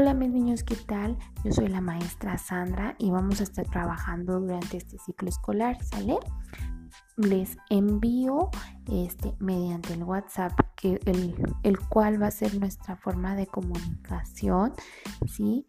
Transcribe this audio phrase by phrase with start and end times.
[0.00, 1.18] Hola mis niños, ¿qué tal?
[1.42, 6.18] Yo soy la maestra Sandra y vamos a estar trabajando durante este ciclo escolar, ¿sale?
[7.16, 8.48] Les envío
[8.86, 11.34] este mediante el WhatsApp que el,
[11.64, 14.72] el cual va a ser nuestra forma de comunicación,
[15.26, 15.66] ¿sí?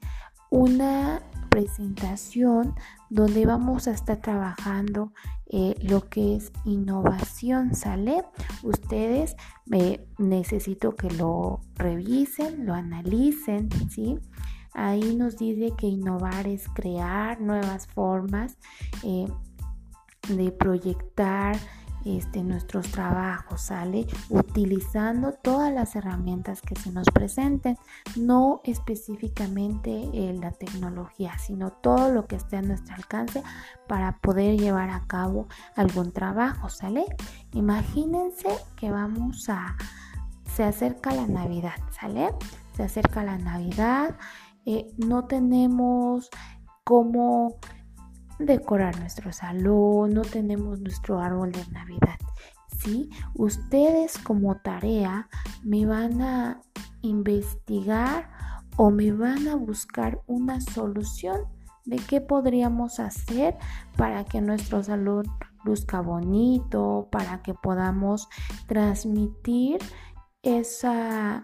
[0.50, 2.76] Una presentación
[3.10, 5.14] donde vamos a estar trabajando
[5.48, 8.24] eh, lo que es innovación, ¿sale?
[8.64, 9.36] Ustedes
[9.66, 14.20] me necesito que lo revisen, lo analicen, ¿sí?
[14.74, 18.58] Ahí nos dice que innovar es crear nuevas formas
[19.04, 19.28] eh,
[20.30, 21.58] de proyectar,
[22.06, 24.08] este, nuestros trabajos, ¿sale?
[24.30, 27.78] Utilizando todas las herramientas que se nos presenten,
[28.16, 33.44] no específicamente eh, la tecnología, sino todo lo que esté a nuestro alcance
[33.88, 37.06] para poder llevar a cabo algún trabajo, ¿sale?
[37.54, 39.76] Imagínense que vamos a,
[40.54, 42.30] se acerca la Navidad, ¿sale?
[42.76, 44.16] Se acerca la Navidad,
[44.66, 46.30] eh, no tenemos
[46.84, 47.58] cómo
[48.40, 52.18] decorar nuestro salón, no tenemos nuestro árbol de Navidad.
[52.80, 53.10] ¿sí?
[53.36, 55.30] Ustedes como tarea
[55.64, 56.62] me van a
[57.02, 58.30] investigar
[58.78, 61.42] o me van a buscar una solución
[61.86, 63.58] de qué podríamos hacer
[63.98, 65.26] para que nuestro salón
[65.66, 68.30] luzca bonito, para que podamos
[68.68, 69.80] transmitir
[70.44, 71.44] esa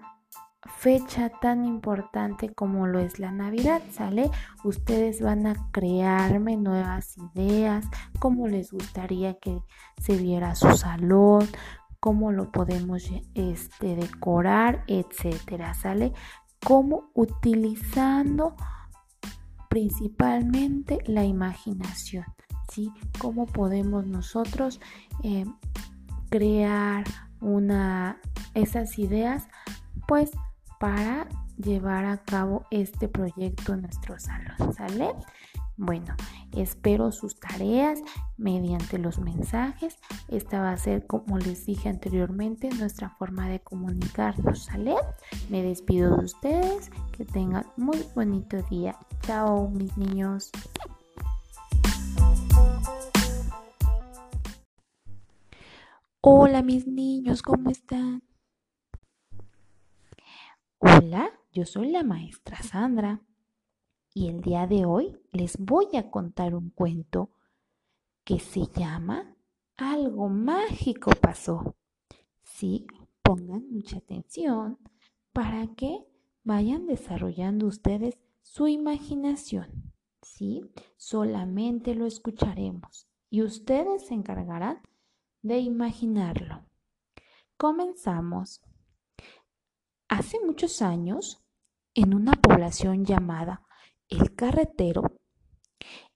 [0.66, 4.30] fecha tan importante como lo es la Navidad, ¿sale?
[4.64, 7.86] Ustedes van a crearme nuevas ideas,
[8.20, 9.62] cómo les gustaría que
[10.02, 11.48] se viera su salón,
[12.00, 16.14] cómo lo podemos este, decorar, etcétera, ¿sale?
[16.64, 18.56] Cómo utilizando
[19.70, 22.26] principalmente la imaginación,
[22.72, 22.92] ¿sí?
[23.20, 24.80] Cómo podemos nosotros
[25.24, 25.46] eh,
[26.30, 27.06] crear
[27.40, 28.20] una,
[28.54, 29.48] esas ideas,
[30.08, 30.32] pues
[30.80, 35.14] para llevar a cabo este proyecto en nuestro salón, ¿sale?
[35.78, 36.16] Bueno,
[36.54, 38.00] espero sus tareas
[38.38, 39.98] mediante los mensajes.
[40.30, 44.96] Esta va a ser, como les dije anteriormente, nuestra forma de comunicarnos, ¿sale?
[45.50, 46.92] Me despido de ustedes.
[47.12, 48.98] Que tengan muy bonito día.
[49.22, 50.52] Chao, mis niños.
[56.22, 58.25] Hola, mis niños, ¿cómo están?
[60.88, 63.20] Hola, yo soy la maestra Sandra
[64.14, 67.32] y el día de hoy les voy a contar un cuento
[68.24, 69.36] que se llama
[69.78, 71.76] Algo mágico pasó.
[72.44, 72.86] Sí,
[73.24, 74.78] pongan mucha atención
[75.34, 76.06] para que
[76.44, 79.92] vayan desarrollando ustedes su imaginación.
[80.22, 84.84] Sí, solamente lo escucharemos y ustedes se encargarán
[85.42, 86.64] de imaginarlo.
[87.58, 88.62] Comenzamos.
[90.18, 91.44] Hace muchos años,
[91.94, 93.64] en una población llamada
[94.08, 95.20] El Carretero,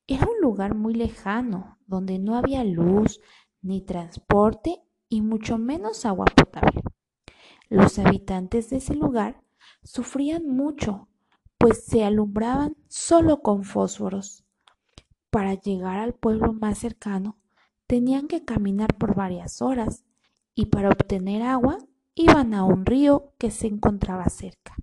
[0.08, 3.20] era un lugar muy lejano donde no había luz,
[3.62, 6.82] ni transporte y mucho menos agua potable.
[7.68, 9.44] Los habitantes de ese lugar
[9.84, 11.10] sufrían mucho,
[11.58, 14.46] pues se alumbraban solo con fósforos.
[15.30, 17.38] Para llegar al pueblo más cercano,
[17.86, 20.06] tenían que caminar por varias horas
[20.56, 21.80] y para obtener agua
[22.16, 24.76] iban a un río que se encontraba cerca.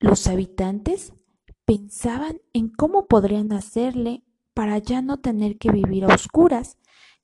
[0.00, 1.12] Los habitantes
[1.64, 6.78] pensaban en cómo podrían hacerle para ya no tener que vivir a oscuras,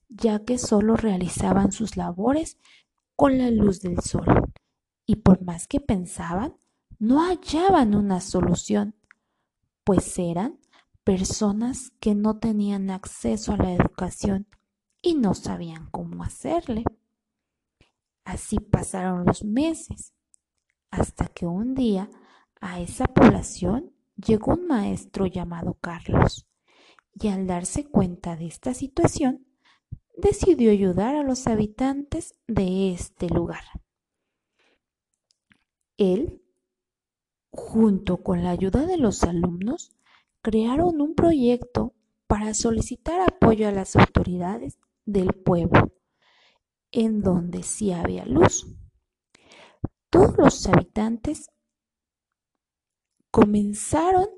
[0.08, 2.58] ya que solo realizaban sus labores
[3.16, 4.26] con la luz del sol.
[5.06, 6.56] Y por más que pensaban,
[6.98, 8.94] no hallaban una solución,
[9.84, 10.58] pues eran
[11.04, 14.46] personas que no tenían acceso a la educación
[15.02, 16.84] y no sabían cómo hacerle.
[18.24, 20.14] Así pasaron los meses,
[20.90, 22.08] hasta que un día
[22.60, 26.46] a esa población llegó un maestro llamado Carlos,
[27.12, 29.46] y al darse cuenta de esta situación,
[30.16, 33.65] decidió ayudar a los habitantes de este lugar.
[35.97, 36.42] Él,
[37.50, 39.92] junto con la ayuda de los alumnos,
[40.42, 41.94] crearon un proyecto
[42.27, 45.93] para solicitar apoyo a las autoridades del pueblo
[46.94, 48.68] en donde sí había luz.
[50.10, 51.50] Todos los habitantes
[53.32, 54.28] comenzaron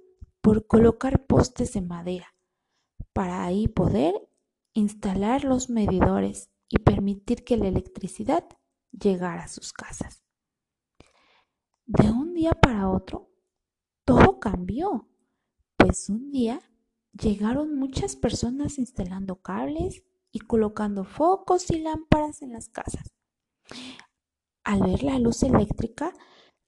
[0.41, 2.35] por colocar postes de madera
[3.13, 4.15] para ahí poder
[4.73, 8.49] instalar los medidores y permitir que la electricidad
[8.91, 10.25] llegara a sus casas.
[11.85, 13.31] De un día para otro,
[14.07, 15.11] todo cambió,
[15.77, 16.61] pues un día
[17.13, 23.15] llegaron muchas personas instalando cables y colocando focos y lámparas en las casas.
[24.65, 26.13] Al ver la luz eléctrica,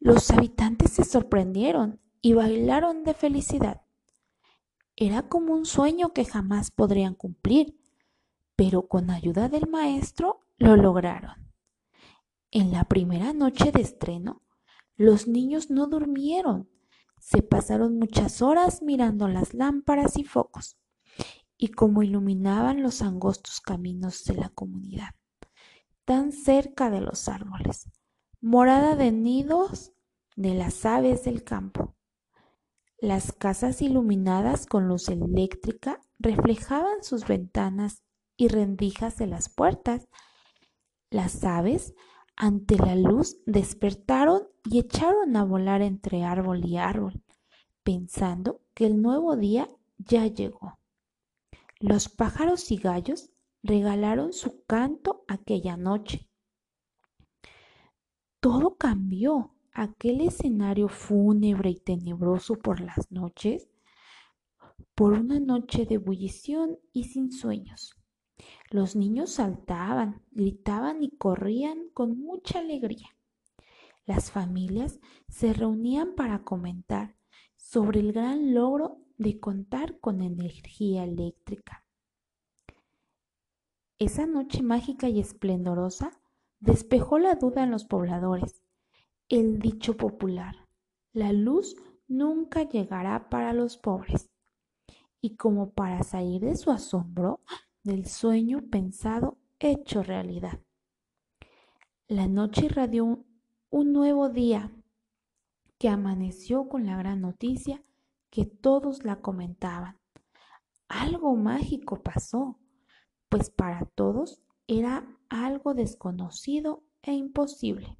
[0.01, 3.83] Los habitantes se sorprendieron y bailaron de felicidad.
[4.97, 7.77] Era como un sueño que jamás podrían cumplir,
[8.57, 11.53] pero con ayuda del maestro lo lograron.
[12.51, 14.43] En la primera noche de estreno,
[14.97, 16.71] los niños no durmieron,
[17.19, 20.77] se pasaron muchas horas mirando las lámparas y focos
[21.59, 25.11] y cómo iluminaban los angostos caminos de la comunidad,
[26.05, 27.91] tan cerca de los árboles,
[28.41, 29.93] morada de nidos
[30.37, 31.97] de las aves del campo.
[33.01, 38.03] Las casas iluminadas con luz eléctrica reflejaban sus ventanas
[38.37, 40.09] y rendijas de las puertas.
[41.11, 41.95] Las aves,
[42.37, 47.23] ante la luz, despertaron y echaron a volar entre árbol y árbol,
[47.83, 49.69] pensando que el nuevo día
[49.99, 50.78] ya llegó.
[51.81, 53.31] Los pájaros y gallos
[53.63, 56.29] regalaron su canto aquella noche.
[58.41, 63.69] Todo cambió aquel escenario fúnebre y tenebroso por las noches,
[64.97, 67.95] por una noche de ebullición y sin sueños.
[68.71, 73.09] Los niños saltaban, gritaban y corrían con mucha alegría.
[74.05, 74.99] Las familias
[75.29, 77.15] se reunían para comentar
[77.57, 81.85] sobre el gran logro de contar con energía eléctrica.
[83.99, 86.21] Esa noche mágica y esplendorosa
[86.61, 88.63] despejó la duda en los pobladores
[89.29, 90.57] el dicho popular,
[91.13, 91.77] la luz
[92.07, 94.31] nunca llegará para los pobres.
[95.21, 97.41] Y como para salir de su asombro,
[97.83, 100.61] del sueño pensado hecho realidad.
[102.07, 103.23] La noche irradió
[103.71, 104.73] un nuevo día
[105.79, 107.85] que amaneció con la gran noticia
[108.31, 109.99] que todos la comentaban.
[110.89, 112.59] Algo mágico pasó,
[113.29, 117.97] pues para todos era algo desconocido e imposible.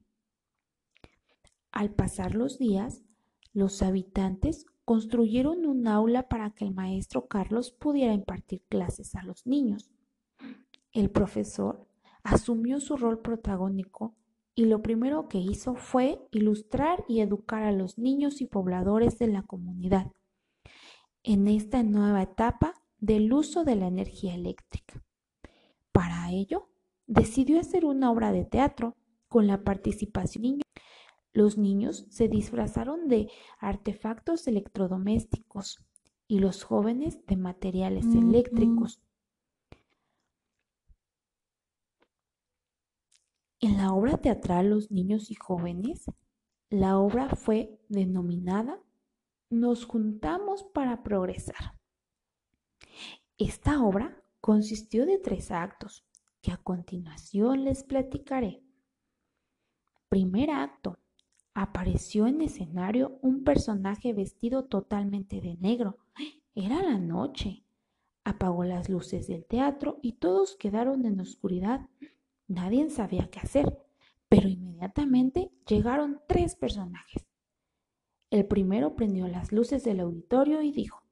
[1.71, 3.03] Al pasar los días,
[3.53, 9.47] los habitantes construyeron un aula para que el maestro Carlos pudiera impartir clases a los
[9.47, 9.91] niños.
[10.93, 11.87] El profesor
[12.23, 14.15] asumió su rol protagónico
[14.55, 19.29] y lo primero que hizo fue ilustrar y educar a los niños y pobladores de
[19.29, 20.11] la comunidad
[21.23, 25.03] en esta nueva etapa del uso de la energía eléctrica.
[25.93, 26.71] Para ello,
[27.07, 28.97] decidió hacer una obra de teatro
[29.29, 30.63] con la participación de niños
[31.39, 33.31] los niños se disfrazaron de
[33.61, 35.79] artefactos electrodomésticos
[36.27, 39.01] y los jóvenes de materiales eléctricos.
[43.61, 46.07] En la obra teatral Los niños y jóvenes,
[46.71, 48.81] la obra fue denominada
[49.51, 51.75] Nos juntamos para progresar.
[53.39, 56.05] Esta obra consistió de tres actos
[56.43, 58.63] que a continuación les platicaré.
[60.11, 60.99] Primer acto,
[61.55, 65.97] apareció en escenario un personaje vestido totalmente de negro.
[66.55, 67.65] Era la noche.
[68.25, 71.89] Apagó las luces del teatro y todos quedaron en oscuridad.
[72.49, 73.79] Nadie sabía qué hacer,
[74.29, 77.28] pero inmediatamente llegaron tres personajes.
[78.31, 81.03] El primero prendió las luces del auditorio y dijo,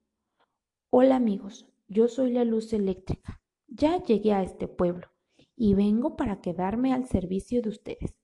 [0.90, 3.40] Hola amigos, yo soy la luz eléctrica.
[3.68, 5.08] Ya llegué a este pueblo
[5.56, 8.14] y vengo para quedarme al servicio de ustedes.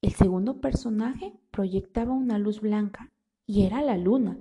[0.00, 3.12] El segundo personaje proyectaba una luz blanca
[3.46, 4.38] y era la luna.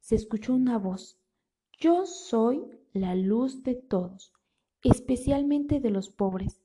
[0.00, 1.18] Se escuchó una voz.
[1.78, 2.62] Yo soy
[2.92, 4.34] la luz de todos,
[4.82, 6.60] especialmente de los pobres,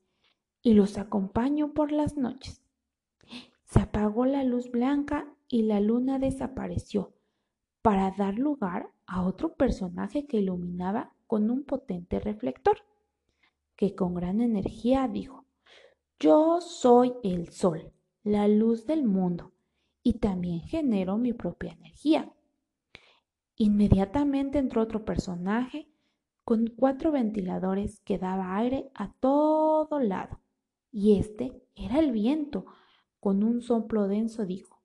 [0.61, 2.61] y los acompaño por las noches.
[3.63, 7.13] Se apagó la luz blanca y la luna desapareció
[7.81, 12.77] para dar lugar a otro personaje que iluminaba con un potente reflector,
[13.75, 15.45] que con gran energía dijo,
[16.19, 17.93] Yo soy el sol
[18.27, 19.53] la luz del mundo
[20.03, 22.29] y también genero mi propia energía.
[23.55, 25.87] Inmediatamente entró otro personaje
[26.43, 30.41] con cuatro ventiladores que daba aire a todo lado.
[30.91, 32.65] Y este era el viento.
[33.21, 34.76] Con un soplo denso dijo,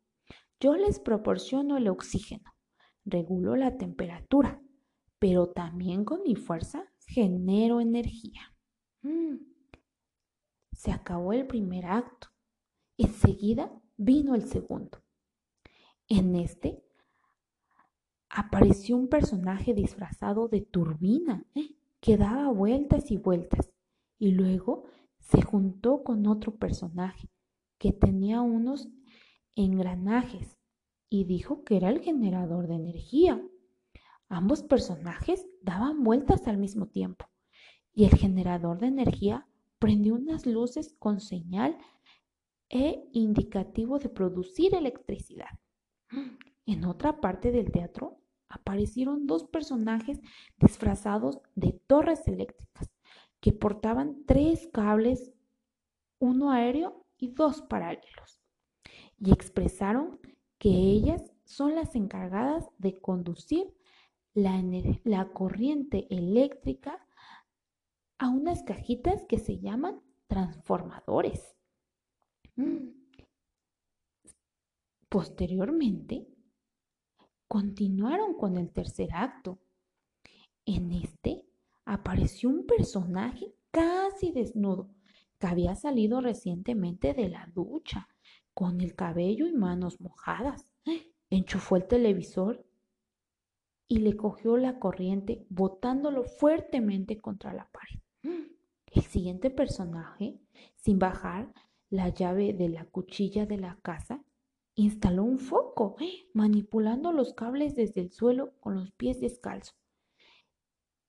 [0.62, 2.54] yo les proporciono el oxígeno,
[3.04, 4.62] regulo la temperatura,
[5.19, 8.42] pero también con mi fuerza genero energía.
[9.02, 9.38] Mm.
[10.71, 12.28] Se acabó el primer acto.
[12.97, 15.02] Enseguida vino el segundo.
[16.07, 16.81] En este
[18.28, 21.75] apareció un personaje disfrazado de turbina ¿eh?
[21.99, 23.73] que daba vueltas y vueltas
[24.16, 24.85] y luego
[25.19, 27.28] se juntó con otro personaje
[27.78, 28.88] que tenía unos
[29.56, 30.59] engranajes
[31.09, 33.42] y dijo que era el generador de energía.
[34.28, 37.26] Ambos personajes daban vueltas al mismo tiempo
[37.92, 39.47] y el generador de energía
[39.78, 41.76] prendió unas luces con señal
[42.68, 45.59] e indicativo de producir electricidad.
[46.64, 48.18] En otra parte del teatro
[48.49, 50.21] aparecieron dos personajes
[50.59, 52.90] disfrazados de torres eléctricas
[53.40, 55.32] que portaban tres cables,
[56.18, 58.41] uno aéreo y dos paralelos,
[59.25, 60.19] y expresaron
[60.59, 63.73] que ellas son las encargadas de conducir
[64.35, 67.07] la, corriente eléctrica
[68.19, 71.55] a unas cajitas que se llaman transformadores.
[75.09, 76.26] Posteriormente,
[77.47, 79.61] continuaron con el tercer acto.
[80.64, 81.45] En este
[81.85, 84.91] apareció un personaje casi desnudo
[85.38, 88.09] que había salido recientemente de la ducha,
[88.54, 90.73] con el cabello y manos mojadas.
[91.30, 92.64] Enchufó el televisor
[93.88, 98.00] y le cogió la corriente, botándolo fuertemente contra la pared.
[98.87, 100.38] El siguiente personaje,
[100.76, 101.52] sin bajar
[101.88, 104.23] la llave de la cuchilla de la casa,
[104.75, 105.97] instaló un foco,
[106.35, 109.76] manipulando los cables desde el suelo con los pies descalzos.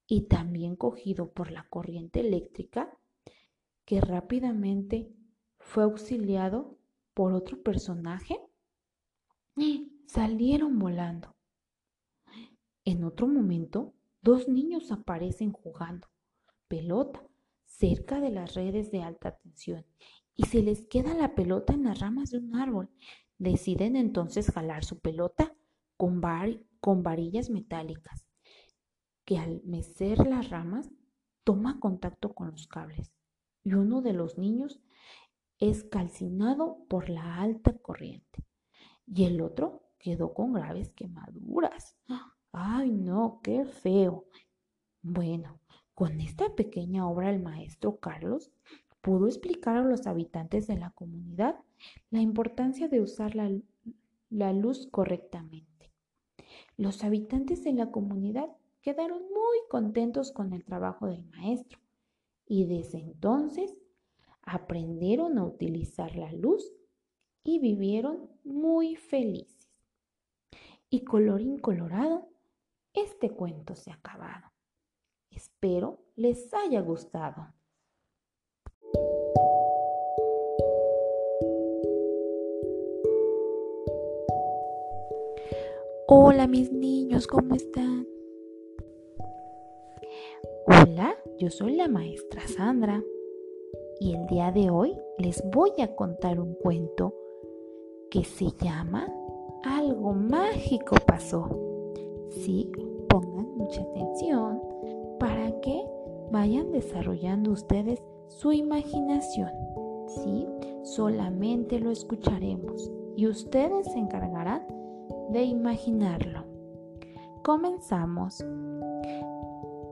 [0.08, 2.98] Y también cogido por la corriente eléctrica,
[3.86, 5.14] que rápidamente
[5.58, 6.78] fue auxiliado
[7.14, 8.40] por otro personaje,
[10.08, 11.36] salieron volando.
[12.86, 16.08] En otro momento, dos niños aparecen jugando
[16.68, 17.26] pelota
[17.66, 19.86] cerca de las redes de alta tensión
[20.36, 22.90] y se les queda la pelota en las ramas de un árbol
[23.44, 25.54] Deciden entonces jalar su pelota
[25.98, 26.22] con,
[26.80, 28.26] con varillas metálicas,
[29.26, 30.90] que al mecer las ramas
[31.44, 33.12] toma contacto con los cables
[33.64, 34.80] y uno de los niños
[35.70, 38.44] es calcinado por la alta corriente
[39.08, 41.96] y el otro quedó con graves quemaduras.
[42.52, 43.40] ¡Ay, no!
[43.42, 44.26] ¡Qué feo!
[45.02, 45.62] Bueno,
[45.94, 48.52] con esta pequeña obra el maestro Carlos
[49.02, 51.56] pudo explicar a los habitantes de la comunidad
[52.10, 55.94] la importancia de usar la, luz correctamente.
[56.76, 58.50] Los habitantes de la comunidad
[58.82, 61.80] quedaron muy contentos con el trabajo del maestro
[62.46, 63.83] y desde entonces
[64.46, 66.72] aprendieron a utilizar la luz
[67.44, 69.70] y vivieron muy felices.
[70.90, 72.30] Y colorín colorado,
[72.94, 74.52] este cuento se ha acabado.
[75.32, 77.54] Espero les haya gustado.
[86.08, 88.06] Hola mis niños, ¿cómo están?
[90.68, 93.02] Hola, yo soy la maestra Sandra
[94.04, 97.16] y el día de hoy les voy a contar un cuento
[98.12, 99.08] que se llama
[99.64, 101.48] Algo mágico pasó.
[102.30, 102.70] Sí,
[103.08, 104.62] pongan mucha atención
[105.22, 105.86] para que
[106.32, 109.52] vayan desarrollando ustedes su imaginación.
[110.08, 110.46] Sí,
[110.84, 114.68] solamente lo escucharemos y ustedes se encargarán
[115.30, 116.44] de imaginarlo.
[117.42, 118.44] Comenzamos.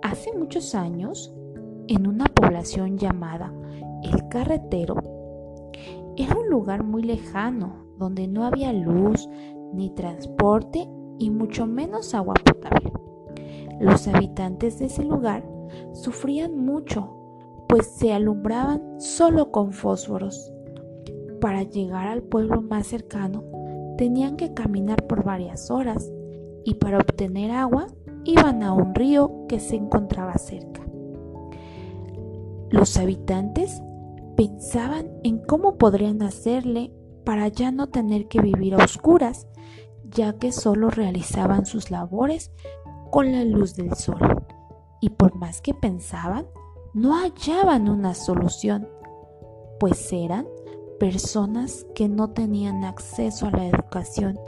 [0.01, 1.34] Hace muchos años,
[1.88, 3.53] en una población llamada
[4.03, 4.96] El Carretero,
[6.17, 9.29] era un lugar muy lejano donde no había luz
[9.74, 10.89] ni transporte
[11.20, 12.91] y mucho menos agua potable.
[13.79, 15.43] Los habitantes de ese lugar
[15.93, 17.10] sufrían mucho,
[17.67, 20.51] pues se alumbraban solo con fósforos.
[21.39, 23.43] Para llegar al pueblo más cercano,
[23.98, 26.12] tenían que caminar por varias horas
[26.63, 27.88] y para obtener agua
[28.25, 30.81] iban a un río que se encontraba cerca.
[32.70, 33.81] Los habitantes
[34.36, 36.94] pensaban en cómo podrían hacerle
[37.26, 39.48] para ya no tener que vivir a oscuras,
[40.10, 42.52] ya que solo realizaban sus labores
[43.12, 44.20] con la luz del sol.
[45.00, 46.48] Y por más que pensaban,
[46.94, 48.88] no hallaban una solución,
[49.80, 50.48] pues eran
[51.00, 54.40] personas que no tenían acceso a la educación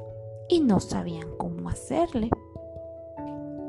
[0.49, 2.29] y no sabían cómo hacerle.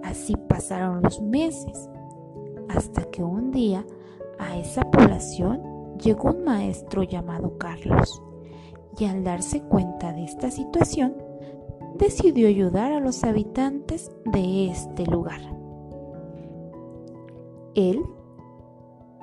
[0.03, 1.89] Así pasaron los meses,
[2.69, 3.87] hasta que un día
[4.39, 8.23] a esa población llegó un maestro llamado Carlos,
[8.99, 11.15] y al darse cuenta de esta situación,
[11.97, 15.41] decidió ayudar a los habitantes de este lugar.
[17.75, 18.03] Él,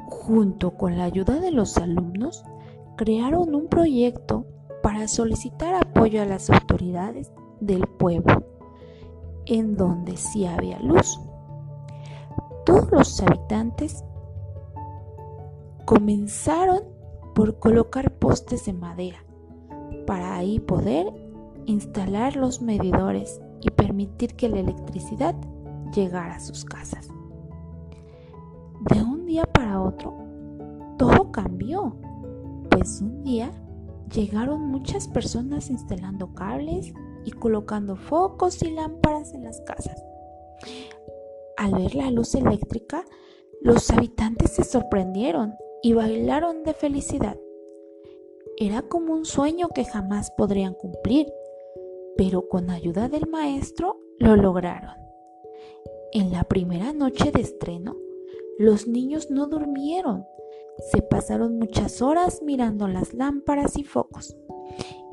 [0.08, 2.44] junto con la ayuda de los alumnos,
[2.98, 4.46] crearon un proyecto
[4.84, 8.44] para solicitar apoyo a las autoridades del pueblo,
[9.46, 11.20] en donde sí había luz.
[12.66, 14.04] Todos los habitantes
[15.92, 16.84] comenzaron
[17.36, 19.26] por colocar postes de madera
[20.08, 21.06] para ahí poder
[21.66, 25.36] instalar los medidores y permitir que la electricidad
[25.94, 27.10] llegara a sus casas.
[28.90, 30.16] De un día para otro,
[30.98, 31.98] todo cambió
[32.70, 33.52] pues un día
[34.14, 36.94] llegaron muchas personas instalando cables
[37.26, 40.02] y colocando focos y lámparas en las casas.
[41.58, 43.04] Al ver la luz eléctrica,
[43.60, 47.38] los habitantes se sorprendieron y bailaron de felicidad.
[48.58, 51.32] Era como un sueño que jamás podrían cumplir,
[52.18, 54.96] pero con ayuda del maestro lo lograron.
[56.14, 57.96] En la primera noche de estreno,
[58.60, 60.26] los niños no durmieron.
[60.92, 64.36] Se pasaron muchas horas mirando las lámparas y focos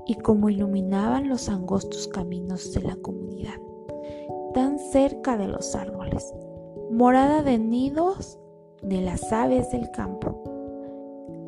[0.06, 3.60] y cómo iluminaban los angostos caminos de la comunidad,
[4.54, 6.34] tan cerca de los árboles,
[6.90, 8.38] morada de nidos
[8.82, 10.57] de las aves del campo.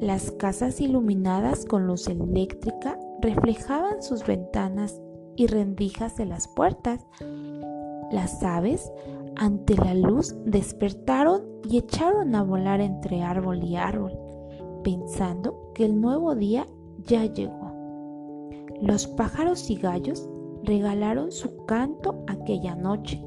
[0.01, 4.99] Las casas iluminadas con luz eléctrica reflejaban sus ventanas
[5.37, 7.07] y rendijas de las puertas.
[8.11, 8.91] Las aves,
[9.37, 14.19] ante la luz, despertaron y echaron a volar entre árbol y árbol,
[14.83, 16.67] pensando que el nuevo día
[17.07, 17.71] ya llegó.
[18.81, 20.27] Los pájaros y gallos
[20.63, 23.23] regalaron su canto aquella noche.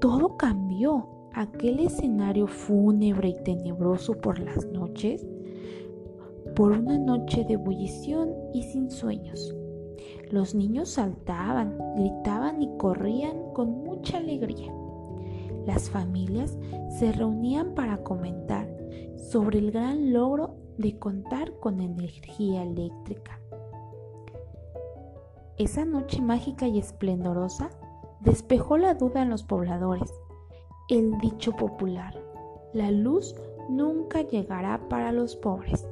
[0.00, 1.19] Todo cambió.
[1.34, 5.26] Aquel escenario fúnebre y tenebroso por las noches,
[6.56, 9.54] por una noche de ebullición y sin sueños.
[10.30, 14.72] Los niños saltaban, gritaban y corrían con mucha alegría.
[15.66, 16.58] Las familias
[16.98, 18.68] se reunían para comentar
[19.16, 23.38] sobre el gran logro de contar con energía eléctrica.
[25.58, 27.70] Esa noche mágica y esplendorosa
[28.20, 30.10] despejó la duda en los pobladores.
[30.90, 32.20] El dicho popular,
[32.72, 33.36] la luz
[33.68, 35.88] nunca llegará para los pobres.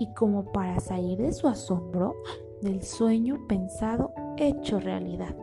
[0.00, 2.14] Y como para salir de su asombro,
[2.62, 5.36] del sueño pensado hecho realidad.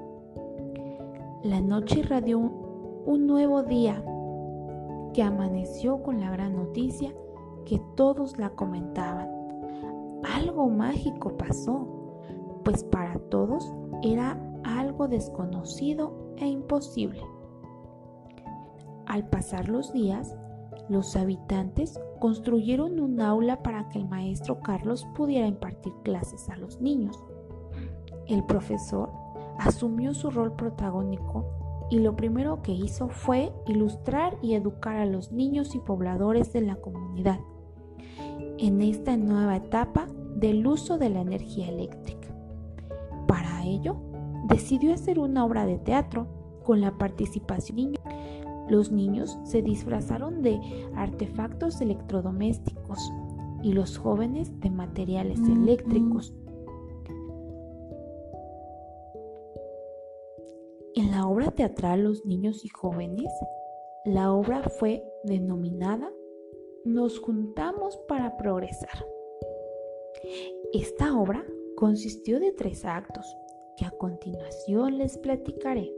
[1.44, 4.04] La noche irradió un nuevo día
[5.14, 7.14] que amaneció con la gran noticia
[7.66, 9.30] que todos la comentaban.
[10.24, 11.88] Algo mágico pasó,
[12.64, 17.35] pues para todos era algo desconocido e imposible.
[19.16, 20.36] Al pasar los días,
[20.90, 26.82] los habitantes construyeron un aula para que el maestro Carlos pudiera impartir clases a los
[26.82, 27.24] niños.
[28.28, 29.10] El profesor
[29.58, 31.46] asumió su rol protagónico
[31.90, 36.60] y lo primero que hizo fue ilustrar y educar a los niños y pobladores de
[36.64, 37.40] la comunidad
[38.58, 42.36] en esta nueva etapa del uso de la energía eléctrica.
[43.30, 43.96] Para ello,
[44.50, 46.28] decidió hacer una obra de teatro
[46.66, 48.15] con la participación de niños.
[48.70, 50.60] Los niños se disfrazaron de
[50.96, 53.00] artefactos electrodomésticos
[53.64, 56.34] y los jóvenes de materiales eléctricos.
[60.96, 63.32] En la obra teatral Los niños y jóvenes,
[64.06, 66.12] la obra fue denominada
[66.86, 69.06] nos juntamos para progresar.
[70.72, 71.44] Esta obra
[71.76, 73.26] consistió de tres actos
[73.76, 75.92] que a continuación les platicaré.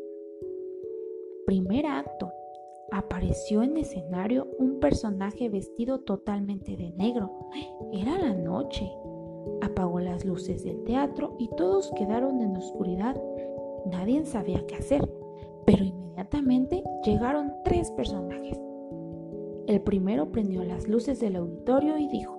[1.46, 2.32] Primer acto.
[2.92, 7.32] Apareció en escenario un personaje vestido totalmente de negro.
[7.92, 8.90] Era la noche.
[9.62, 13.22] Apagó las luces del teatro y todos quedaron en oscuridad.
[13.92, 15.10] Nadie sabía qué hacer,
[15.66, 18.58] pero inmediatamente llegaron tres personajes.
[19.68, 22.38] El primero prendió las luces del auditorio y dijo,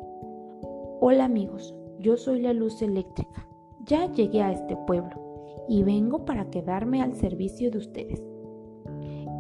[1.01, 3.47] Hola amigos, yo soy la luz eléctrica.
[3.85, 5.15] Ya llegué a este pueblo
[5.69, 8.23] y vengo para quedarme al servicio de ustedes.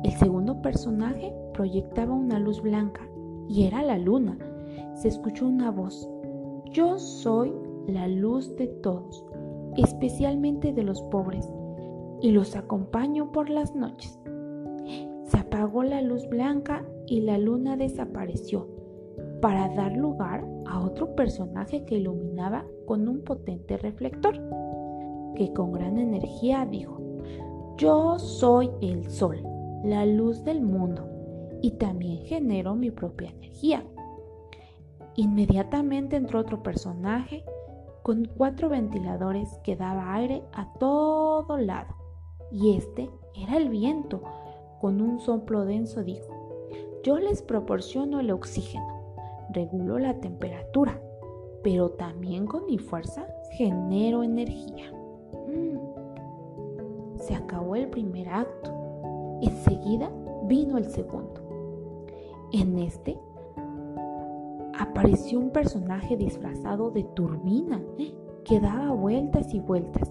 [0.05, 3.09] El segundo personaje proyectaba una luz blanca
[3.49, 4.39] y era la luna.
[4.95, 6.09] Se escuchó una voz.
[6.71, 7.53] Yo soy
[7.89, 9.25] la luz de todos,
[9.77, 11.51] especialmente de los pobres,
[12.21, 14.21] y los acompaño por las noches.
[15.25, 18.69] Se apagó la luz blanca y la luna desapareció
[19.41, 24.35] para dar lugar a otro personaje que iluminaba con un potente reflector,
[25.35, 27.01] que con gran energía dijo,
[27.77, 29.39] yo soy el sol,
[29.85, 31.09] la luz del mundo,
[31.63, 33.85] y también genero mi propia energía.
[35.17, 37.45] Inmediatamente entró otro personaje
[38.03, 41.95] con cuatro ventiladores que daba aire a todo lado,
[42.51, 44.23] y este era el viento,
[44.81, 46.39] con un soplo denso dijo,
[47.03, 49.15] yo les proporciono el oxígeno,
[49.51, 51.01] regulo la temperatura,
[51.63, 54.93] pero también con mi fuerza genero energía.
[55.49, 55.79] Mm.
[57.19, 58.78] Se acabó el primer acto.
[59.43, 60.11] Enseguida
[60.45, 61.41] vino el segundo.
[62.53, 63.19] En este
[64.79, 67.81] apareció un personaje disfrazado de turbina
[68.45, 70.11] que daba vueltas y vueltas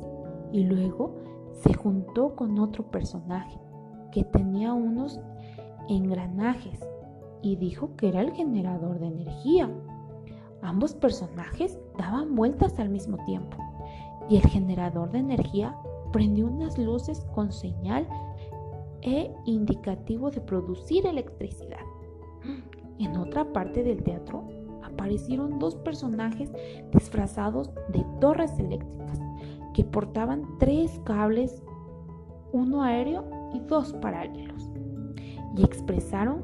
[0.51, 1.15] y luego
[1.53, 3.59] se juntó con otro personaje
[4.11, 5.19] que tenía unos
[5.89, 6.79] engranajes
[7.41, 9.69] y dijo que era el generador de energía.
[10.61, 13.57] Ambos personajes daban vueltas al mismo tiempo
[14.29, 15.75] y el generador de energía
[16.11, 18.07] prendió unas luces con señal
[19.01, 21.85] e indicativo de producir electricidad.
[22.99, 24.47] En otra parte del teatro
[24.83, 26.51] aparecieron dos personajes
[26.91, 29.19] disfrazados de torres eléctricas
[29.73, 31.61] que portaban tres cables,
[32.51, 34.71] uno aéreo y dos paralelos,
[35.55, 36.41] y expresaron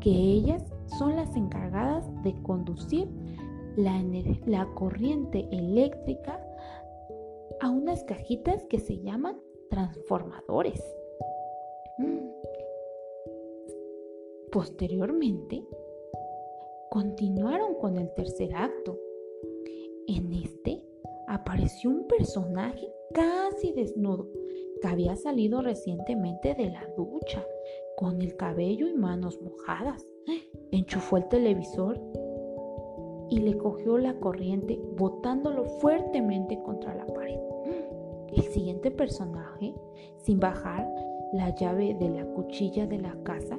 [0.00, 3.08] que ellas son las encargadas de conducir
[3.76, 4.00] la,
[4.46, 6.40] la corriente eléctrica
[7.60, 9.36] a unas cajitas que se llaman
[9.70, 10.80] transformadores.
[14.56, 15.62] Posteriormente,
[16.88, 18.98] continuaron con el tercer acto.
[20.06, 20.82] En este
[21.28, 24.26] apareció un personaje casi desnudo
[24.80, 27.44] que había salido recientemente de la ducha,
[27.98, 30.06] con el cabello y manos mojadas.
[30.70, 32.00] Enchufó el televisor
[33.28, 37.40] y le cogió la corriente botándolo fuertemente contra la pared.
[38.34, 39.74] El siguiente personaje,
[40.22, 40.90] sin bajar
[41.34, 43.58] la llave de la cuchilla de la casa,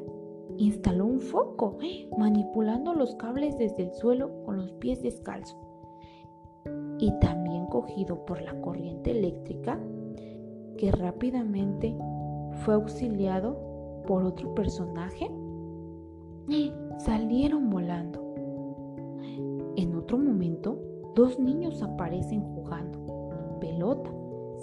[0.58, 1.78] instaló un foco,
[2.18, 5.58] manipulando los cables desde el suelo con los pies descalzos.
[7.00, 9.80] Y también cogido por la corriente eléctrica,
[10.78, 11.96] que rápidamente
[12.64, 13.58] fue auxiliado
[14.06, 15.30] por otro personaje,
[16.98, 18.24] salieron volando.
[19.76, 20.80] En otro momento,
[21.16, 24.12] dos niños aparecen jugando pelota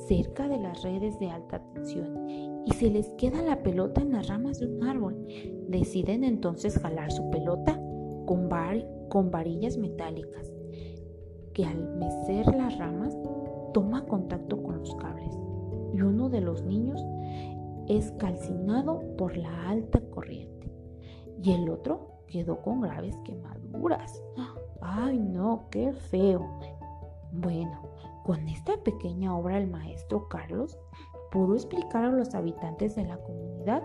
[0.08, 4.28] cerca de las redes de alta tensión y se les queda la pelota en las
[4.28, 5.26] ramas de un árbol.
[5.68, 7.80] Deciden entonces jalar su pelota
[8.26, 8.48] con,
[9.08, 10.52] con varillas metálicas
[11.52, 13.16] que al mecer las ramas
[13.72, 15.32] toma contacto con los cables
[15.94, 17.04] y uno de los niños
[17.88, 20.72] es calcinado por la alta corriente
[21.42, 24.22] y el otro quedó con graves quemaduras.
[24.80, 26.58] ¡Ay no, qué feo!
[27.32, 27.82] Bueno,
[28.24, 30.78] con esta pequeña obra el maestro Carlos
[31.34, 33.82] pudo explicar a los habitantes de la comunidad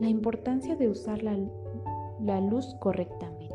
[0.00, 3.52] la importancia de usar la, luz correctamente.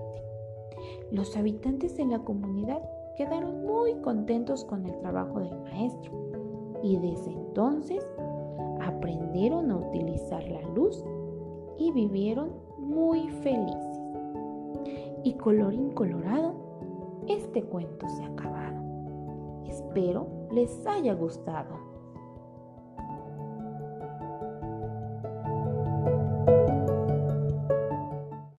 [1.09, 2.81] Los habitantes de la comunidad
[3.15, 6.11] quedaron muy contentos con el trabajo del maestro
[6.83, 8.05] y desde entonces
[8.81, 11.01] aprendieron a utilizar la luz
[11.77, 13.99] y vivieron muy felices.
[15.23, 18.83] Y colorín colorado, este cuento se ha acabado.
[19.65, 21.88] Espero les haya gustado.